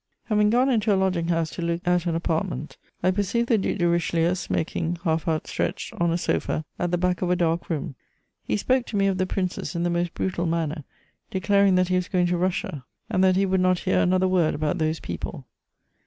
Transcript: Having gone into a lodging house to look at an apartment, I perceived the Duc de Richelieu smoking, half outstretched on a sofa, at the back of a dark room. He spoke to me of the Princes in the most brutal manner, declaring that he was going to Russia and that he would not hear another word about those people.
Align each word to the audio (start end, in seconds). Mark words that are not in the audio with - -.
Having 0.23 0.49
gone 0.49 0.69
into 0.71 0.91
a 0.91 0.97
lodging 0.97 1.27
house 1.27 1.51
to 1.51 1.61
look 1.61 1.79
at 1.85 2.07
an 2.07 2.15
apartment, 2.15 2.75
I 3.03 3.11
perceived 3.11 3.49
the 3.49 3.57
Duc 3.59 3.77
de 3.77 3.87
Richelieu 3.87 4.33
smoking, 4.33 4.97
half 5.03 5.27
outstretched 5.27 5.93
on 5.93 6.09
a 6.09 6.17
sofa, 6.17 6.65
at 6.79 6.89
the 6.89 6.97
back 6.97 7.21
of 7.21 7.29
a 7.29 7.35
dark 7.35 7.69
room. 7.69 7.93
He 8.43 8.57
spoke 8.57 8.87
to 8.87 8.97
me 8.97 9.05
of 9.05 9.19
the 9.19 9.27
Princes 9.27 9.75
in 9.75 9.83
the 9.83 9.91
most 9.91 10.15
brutal 10.15 10.47
manner, 10.47 10.85
declaring 11.29 11.75
that 11.75 11.89
he 11.89 11.97
was 11.97 12.07
going 12.07 12.25
to 12.25 12.37
Russia 12.37 12.83
and 13.11 13.23
that 13.23 13.35
he 13.35 13.45
would 13.45 13.61
not 13.61 13.77
hear 13.77 13.99
another 13.99 14.27
word 14.27 14.55
about 14.55 14.79
those 14.79 14.99
people. 14.99 15.45